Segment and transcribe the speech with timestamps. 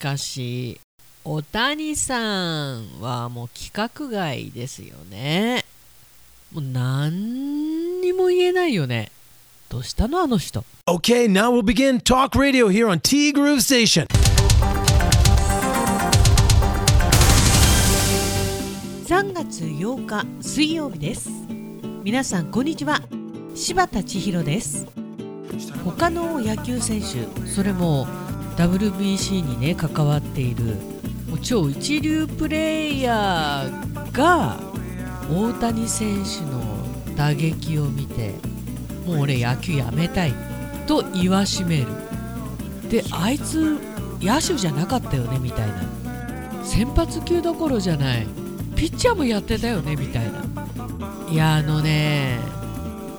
[0.00, 0.80] かし
[1.22, 5.66] 小谷さんはもう規格外ですよね。
[6.50, 9.12] もう何にも言えないよね。
[9.68, 10.64] どうしたのあの人。
[10.86, 14.06] Okay, now we'll begin talk radio here on T Groove Station.
[19.04, 21.28] 3月8日水曜日です。
[22.02, 23.02] 皆さんこんにちは。
[23.54, 24.86] 柴田千尋です。
[25.84, 28.06] 他の野球選手それも
[28.60, 30.76] WBC にね関わっている
[31.26, 34.60] もう超一流プレイヤーが
[35.30, 38.34] 大谷選手の打撃を見て
[39.06, 40.34] もう俺野球やめたい
[40.86, 41.86] と言わしめる。
[42.90, 43.78] であいつ
[44.20, 45.82] 野手じゃなかったよねみたいな。
[46.62, 48.26] 先発級どころじゃない。
[48.76, 50.44] ピッチャーもやってたよねみたいな。
[51.30, 52.38] いやあのね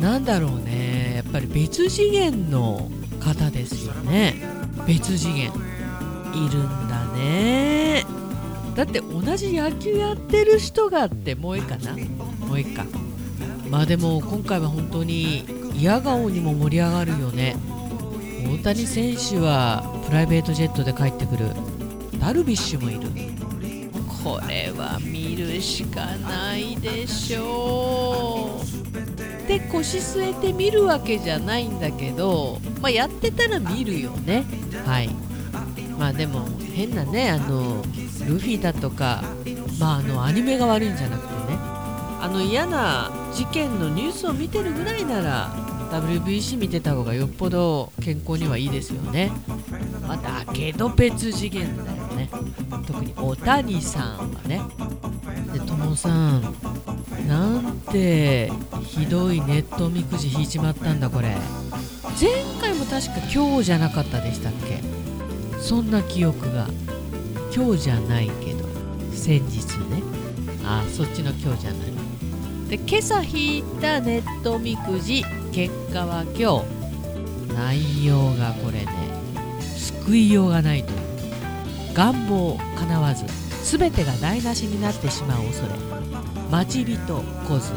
[0.00, 1.14] なんだろうね。
[1.16, 4.59] やっぱり別次元の方ですよね。
[4.86, 5.52] 別次元
[6.34, 8.04] いるんだね。
[8.74, 11.92] だって同じ野球やってる人がってもういいかな。
[12.46, 12.84] もういいか
[13.68, 17.56] まあでも今回は本当に嫌顔にも盛り上がるよね。
[18.44, 21.50] 大谷選手はプライベートジェットで帰ってくる。
[22.18, 23.00] ダルビッシュもいる。
[24.22, 29.48] これは見るしかないでしょう。
[29.48, 34.44] で腰据えて見るわけじゃないんだけど、まあ、やってたら見るよね。
[34.84, 35.08] はい
[35.98, 37.82] まあでも変なねあの
[38.26, 39.22] ルフィだとか
[39.78, 41.58] まああのアニメが悪いんじゃなくてね
[42.22, 49.32] あの嫌な事件のニュースを見てるぐらいなら WBC 見てた方がよっぽど健康にはいいですよね。
[50.06, 52.30] まあ、だけど別次元だよね。
[52.86, 54.60] 特に小谷さんはね。
[55.52, 56.54] で、ともさん、
[57.26, 58.52] なんて
[58.84, 61.36] ひどいネットみくじ引いちまったんだこれ。
[62.20, 64.82] 前回確か今日じゃなかったでしたっけ？
[65.60, 66.66] そんな記憶が。
[67.54, 68.64] 今日じゃないけど、
[69.12, 70.02] 先日ね。
[70.64, 71.90] あ、そっちの今日じゃない。
[72.68, 75.24] で今朝引いたネットみくじ。
[75.52, 77.54] 結果は今日。
[77.54, 78.88] 内容がこれね。
[79.76, 80.92] 救いようがないと。
[80.92, 80.98] いう
[81.94, 83.24] 願望叶わず。
[83.76, 85.72] 全てが台無しになってしまう恐れ。
[86.50, 87.72] 待ち人来ず。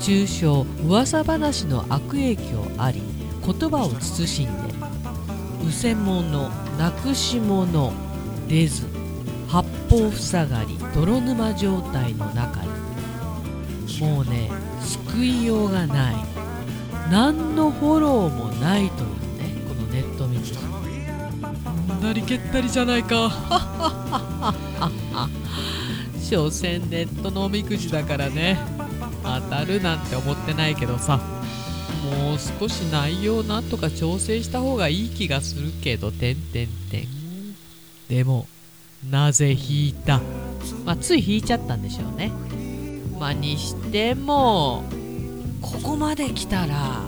[0.00, 0.46] 中傷
[0.86, 3.02] 噂話の悪影響あり。
[3.44, 4.74] 言葉を慎んで
[5.66, 7.92] うせ者なくし者
[8.48, 8.86] 出ず
[9.48, 12.68] 八方塞がり泥沼状態の中に
[14.00, 14.50] もうね
[14.80, 16.16] 救いようがない
[17.10, 20.54] 何のフォローもないというねこのネット見て
[22.02, 23.30] なりけったりじゃないか。
[26.20, 28.58] 所詮ネットのおみくじだからね
[29.22, 31.20] 当たるなんて思ってないけどさ
[32.10, 37.06] もう少し内容なんとか調整した方がいい気がするけどてんてんてん。
[38.08, 38.46] でも
[39.08, 40.20] なぜ引いた？
[40.84, 42.32] まあつい引いちゃったんでしょうね。
[43.18, 44.82] まあにしても
[45.62, 47.02] ここまで来たら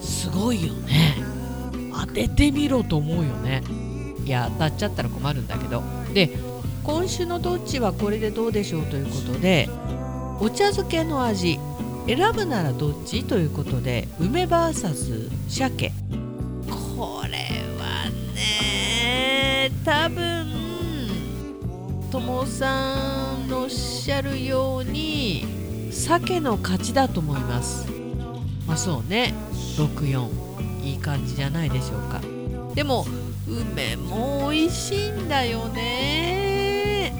[0.00, 1.16] すごいよね。
[1.94, 3.62] 当ててみろと思うよね。
[4.24, 5.82] いや当たっちゃったら困るんだけど。
[6.12, 6.30] で
[6.84, 9.68] 今週のどっちはこれでどうでしょうということで
[10.40, 11.58] お茶漬けの味。
[12.06, 13.24] 選ぶならどっち？
[13.24, 15.92] ということで梅 VS 鮭。
[16.96, 20.46] これはね多分
[22.10, 25.46] 友さんのおっしゃるように
[25.90, 27.86] 鮭の勝ちだと思います。
[28.66, 29.34] まあそうね。
[29.76, 32.20] 64いい感じじゃないでしょうか。
[32.74, 33.06] でも
[33.48, 37.12] 梅も美味しいんだよね。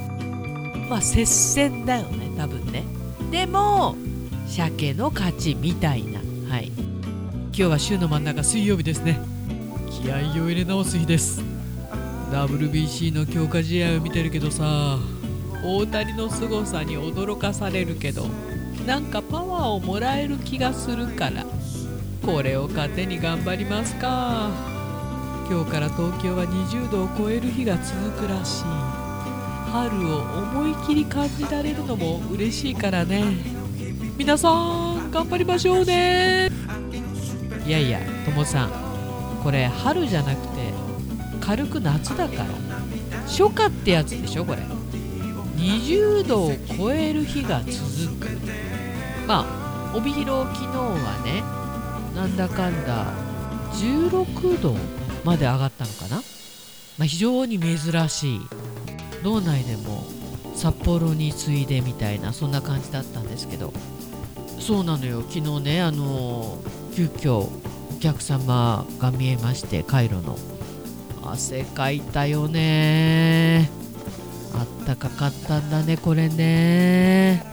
[0.90, 2.84] まあ接戦だよね多分ね。
[3.30, 3.96] でも
[4.54, 6.18] 鮭の勝ちみたいな。
[6.50, 6.66] はい。
[6.66, 9.18] 今日は週の真ん中水曜日ですね。
[9.90, 11.42] 気合を入れ直す日です。
[12.30, 14.98] WBC の強化試合を見てるけどさ
[15.64, 18.26] 大谷の凄さに驚かされるけど
[18.86, 21.46] なんかパワーをもらえる気がするから
[22.24, 24.50] これを糧に頑張りますか。
[25.48, 28.64] 今日から東京は20度を超える日が続くらしい。
[29.72, 33.61] 春を思い切り感じられるのも嬉しいからね。
[34.16, 36.50] 皆さん頑張りましょうね。
[37.66, 38.70] いやいやともさん。
[39.42, 40.72] これ春じゃなくて
[41.40, 42.46] 軽く夏だから。
[43.26, 44.58] 初夏ってやつでしょこれ。
[45.56, 48.28] 20度を超える日が続く。
[49.26, 51.42] まあ帯広昨日はね
[52.14, 53.06] なんだかんだ
[53.72, 54.76] 16度
[55.24, 56.16] まで上がったのかな、
[56.98, 58.40] まあ、非常に珍しい。
[59.24, 60.04] 道内でも
[60.54, 63.72] 札幌に次いでみたいなそんな感じだったんですけど。
[64.62, 65.22] そうなのよ。
[65.28, 66.56] 昨日ねあの
[66.94, 67.50] 急遽お
[68.00, 70.38] 客様が見えましてカイロの。
[71.24, 73.70] 汗かいたよね。
[74.54, 77.44] あったかかったんだねこれね。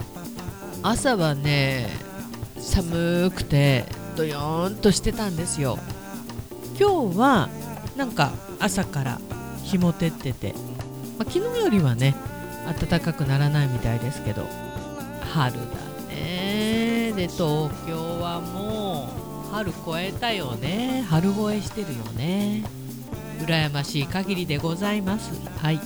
[0.84, 1.90] 朝はね
[2.58, 3.86] 寒くて
[4.16, 5.80] ドヨーンとしてたんですよ。
[6.80, 7.50] 今日は
[7.98, 9.20] なんか朝から
[9.64, 10.54] 日も照ってて、
[11.18, 12.16] まあ、昨日よりはね
[12.80, 14.48] 暖かくならないみたいですけど。
[15.34, 15.60] 春だ
[16.10, 16.69] ね。
[17.12, 17.28] ね。
[17.28, 19.10] で東京はも
[19.48, 21.06] う春越えたよね。
[21.10, 22.64] 春越えしてるよね。
[23.40, 25.32] 羨ましい限りでございます。
[25.58, 25.80] はい。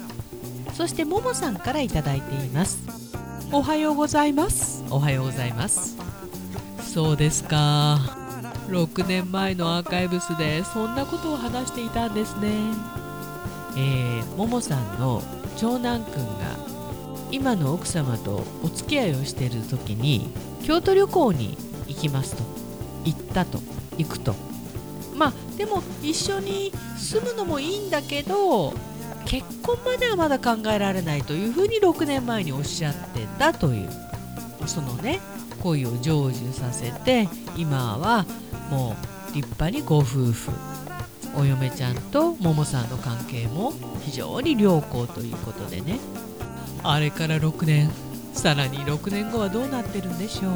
[0.74, 2.80] そしてももさんから頂いています。
[3.52, 4.84] おはようございます。
[4.90, 5.98] おはようございます。
[6.82, 8.00] そうですか。
[8.68, 12.50] 6年前のアーカイブスでそんなことを話していたんですね。
[13.78, 15.22] えー、ももさんの
[15.58, 16.58] 長男くんが
[17.32, 20.30] 今の奥様とお付き合いをしている時に
[20.64, 21.58] 京都旅行に
[21.88, 22.44] 行きますと。
[23.06, 23.60] 行ったと。
[23.98, 24.36] 行くと。
[25.16, 28.74] まあでも一緒に住むのもいいんだけど
[29.26, 33.90] 結婚まではまだ考えられないというふうに6年前におっしゃってたという。
[34.66, 35.20] そのね
[35.62, 37.28] 恋を成就させて
[37.58, 38.26] 今は
[38.70, 38.96] も
[39.32, 40.52] う立派にご夫婦
[41.36, 46.00] お嫁ちゃんとももさんの関係も非常に良好ということでね。
[46.84, 47.90] あれから6年。
[48.34, 50.54] さらに6年後はどうなってるんでしょう。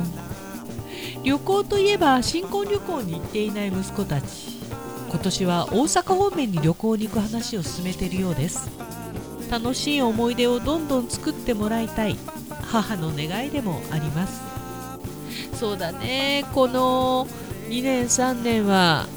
[1.24, 4.58] 旅行といえば新婚旅行に行っていない息子たち。
[5.10, 8.70] 今年は大阪方面に旅行に行く話を進めているようです。
[9.50, 12.18] 楽しい思い出をどんどん作ってもらいたい。
[12.70, 14.42] 母の願いでもあります。
[15.54, 16.46] そうだね。
[16.54, 17.28] この
[17.70, 19.08] 2年3年は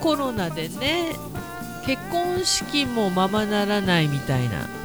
[0.00, 1.12] コロナでね
[1.84, 4.75] 結婚式もままならないみたいな。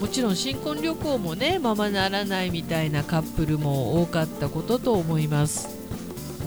[0.00, 5.76] もちろん新婚旅行もねままならないみたいなカップルも多かったことと思います。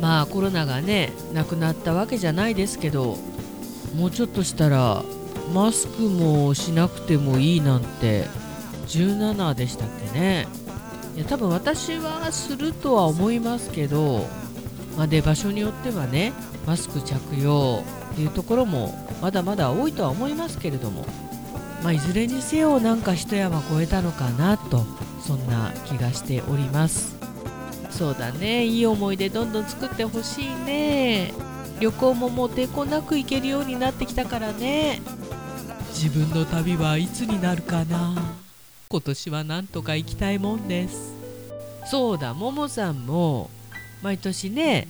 [0.02, 3.18] まあコロナがねなくなったわけじゃないですけど
[3.96, 5.04] もうちょっとしたら
[5.54, 8.26] マスクもしなくてもいいなんて
[8.88, 10.48] 17でしたっけね。
[11.16, 14.26] いや多分私はするとは思いますけど、
[14.98, 16.32] まあ、で場所によってはね
[16.66, 17.84] マスク着用
[18.14, 21.06] っていうところもまだまだ多いとは思いますけれども、
[21.84, 24.86] まあ、いずれにせよなんか一山越えたのかなと
[25.20, 27.16] そんな気がしております。
[27.90, 28.66] そうだね。
[28.66, 31.34] いい思い出どんどん作ってほしいね。
[31.80, 35.02] 旅行ももう抵抗なく行けるようになってきたからね。
[35.90, 38.16] 自分の旅はいつになるかな。
[38.90, 41.14] 今年はなんとか行きたいもんです。
[41.90, 43.50] そうだももさんも
[44.02, 44.88] 毎年ね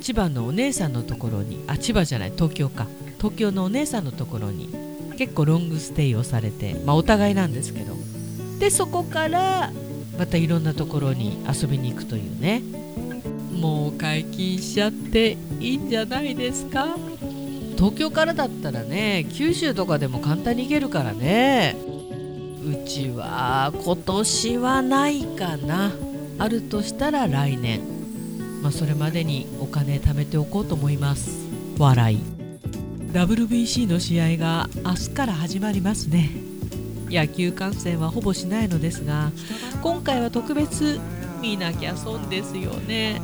[0.00, 2.86] 千葉のお姉さんのところにあ千葉じゃない東京か。
[3.18, 4.91] 東京のお姉さんのところに
[5.22, 7.94] 結構ロングステイをされてまあお互いなんですけど。
[8.58, 9.72] でそこから
[10.18, 12.60] またいろんなところに遊びに行くというね。
[13.52, 16.96] もう解禁しちゃっていいんじゃないですか？
[17.76, 21.76] 東京からだったらね九州とかでも簡単に行けるからね。
[22.64, 25.92] うちは今年はないかな。
[26.38, 27.80] あるとしたら来年。
[28.60, 31.46] まあそれまでにお金貯めておこうと思います。
[31.78, 32.41] 笑い。
[33.12, 36.30] WBC の試合が明日から始まりますね。
[37.10, 39.32] 野球観戦はほぼしないのですが
[39.82, 40.98] 今回は特別
[41.42, 43.20] 見なきゃ損ですよね。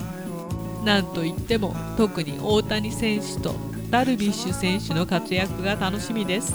[0.84, 3.54] なんといっても特に大谷選手と
[3.90, 6.54] ダルビッシュ選手の活躍が楽しみです。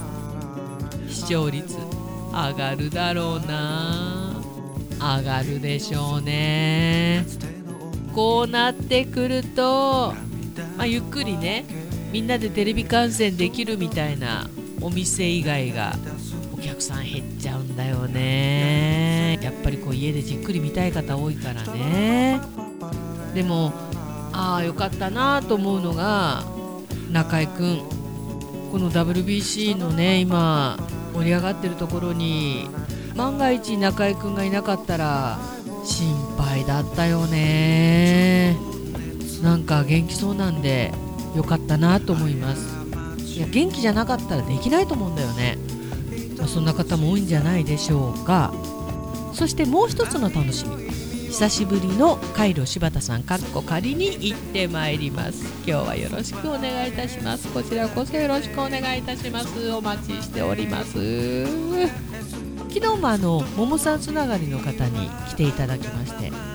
[1.09, 1.75] 視聴率
[2.31, 4.33] 上がるだろうな。
[4.99, 7.25] 上がるでしょうね。
[8.13, 10.13] こうなってくると、
[10.77, 11.65] まあ、ゆっくりね
[12.13, 14.47] みんなでテレビ観戦できるみたいな
[14.81, 15.95] お店以外が
[16.55, 19.39] お客さん減っちゃうんだよね。
[19.41, 22.39] やっぱりこう家でじっくり見たい方多いからね。
[23.33, 23.73] でも
[24.31, 26.43] ああよかったなと思うのが
[27.11, 27.81] 中居君。
[28.71, 30.77] この WBC のね今
[31.15, 32.69] 盛り上がってるところに
[33.15, 35.39] 万が一中居君がいなかったら
[35.83, 38.55] 心配だったよね。
[39.41, 40.93] なんか元気そうなんで
[41.35, 42.83] よかったなと思います。
[43.35, 45.57] いや元気じゃなかったらできないと思うんだよね、
[46.37, 48.53] まあ、そんな方も多いんじゃないでしょうか。
[49.33, 50.83] そしてもう一つの楽しみ。
[51.33, 55.43] 久しぶりのカイロ柴田さんかっこ仮に行ってまいります。
[55.65, 57.47] 今日はよろしくお願いいたします。
[57.47, 59.71] こちらこそよろしくお願いいたします。
[59.71, 61.45] お待ちしております。
[62.69, 66.52] 昨日もあの桃さんつながりの方に来ていただきまして。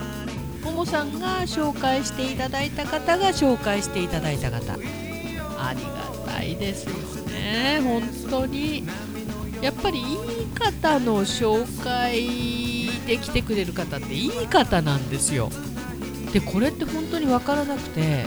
[0.79, 4.75] 桃さんが紹介していただいた方が紹介していただいた方。
[4.75, 6.95] ありがたいですよ
[7.27, 8.87] ね本当に。
[9.61, 10.07] やっぱりいい
[10.55, 15.51] 方の紹介で来てくれる方っていい方なんですよ。
[16.33, 18.25] でこれって本当に分からなくて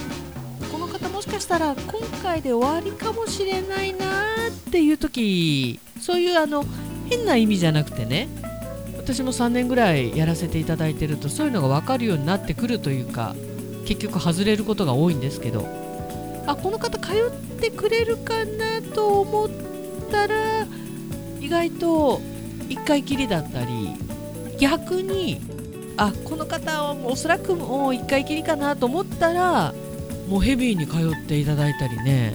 [0.74, 4.06] この方もしかしたら今回で終わりかもしれないな
[4.50, 6.66] っていう時そういうあの
[7.10, 8.28] 変な意味じゃなくてね
[9.14, 13.36] 私も3年ぐらいやらせていただいてるとそういうのが分かるようになってくるというか
[13.86, 15.68] 結局外れることが多いんですけど。
[16.48, 19.50] あこの方通ってくれるかなと思っ
[20.10, 20.66] たら
[21.40, 22.20] 意外と
[22.70, 23.96] 1回きりだったり
[24.58, 25.40] 逆に
[25.98, 29.74] あこの方はおそらくもう1回きりかなと思ったら
[30.28, 32.34] もうヘビーに通っていただいたりね。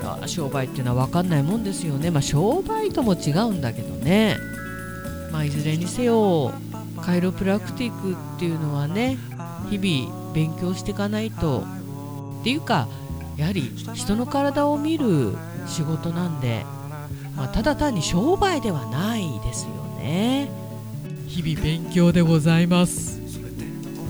[0.00, 2.10] あ商売っていうのは分かんないもんですよね。
[2.10, 4.36] まあ商売とも違うんだけどね。
[5.34, 6.52] まあいずれにせよ
[7.02, 9.18] カイロプラクティックっていうのはね
[9.68, 11.64] 日々勉強していかないと。
[12.40, 12.86] っていうか
[13.36, 13.62] やはり
[13.94, 15.34] 人の体を見る
[15.66, 16.64] 仕事なんで、
[17.36, 20.48] まあ、ただ単に商売ではないですよね。
[21.26, 23.20] 日々勉強でございます。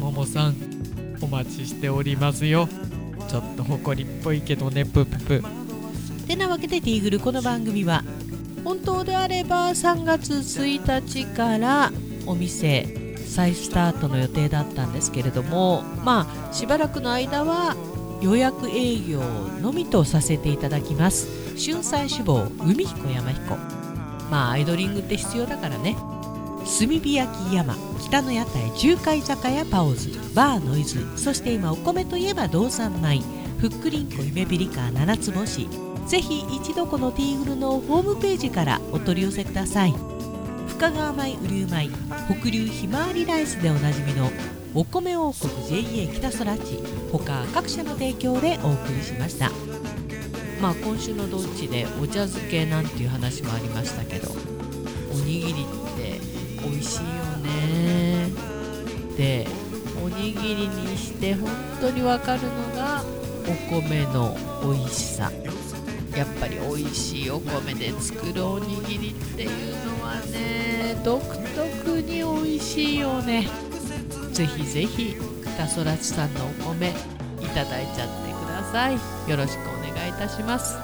[0.01, 0.55] ももさん
[1.23, 2.69] お待ちしておりますよ。
[3.29, 5.43] ちょっと誇りっぽいけどねプププ
[6.27, 7.21] てなわけでティーグル。
[7.21, 8.05] この番組は
[8.65, 11.93] 本当であれば3月1日から
[12.27, 12.89] お店
[13.27, 17.77] 再スタートの予定だったんですけれどもまあしばらくの間は
[18.21, 19.21] 予約営業
[19.61, 21.29] のみとさせていただきます。
[21.59, 23.57] 春菜志望海彦山彦。
[24.31, 25.95] まあアイドリングって必要だからね。
[26.65, 33.21] 炭火焼き山北の屋台十海酒屋パオズバーノイズそして今お米といえば道産米
[33.59, 35.84] ふっくりんこ夢ビリカー七つ星。
[36.07, 39.95] ぜひ一度このティーグルのホームページからお取り寄せください。
[40.69, 41.89] 深川米雨竜米
[42.41, 44.31] 北流ひまわりライスでおなじみの
[44.75, 46.79] お米王国 JA 北空地
[47.13, 49.51] 他各社の提供でお送りしました。
[50.61, 54.35] まあ今週のどっちでお茶漬けなんていう話もありましたけど。
[55.13, 55.55] おにぎりっ
[55.97, 56.21] て
[56.69, 57.07] 美味しいよ
[57.39, 58.31] ね。
[59.17, 59.47] で
[60.05, 63.05] おにぎりにして本当にわかるのが
[63.47, 65.31] お米の美味しさ。
[66.17, 69.51] やっぱり美味しいお米で作るおにぎりっていう
[69.99, 73.49] のはね独特に美味しいよね。
[74.33, 76.91] ぜひぜひ北空地さんのお米
[77.41, 78.95] いただいちゃってください。
[79.31, 80.77] よろしくお願いいたします。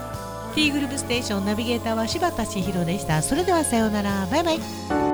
[0.54, 3.22] ティーグループステーションナビゲーターは柴田千尋でした。
[3.22, 4.26] それではさようなら。
[4.26, 5.09] バイバイ。